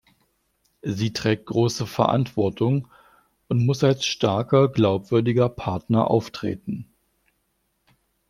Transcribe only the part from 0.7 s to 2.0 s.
Sie trägt große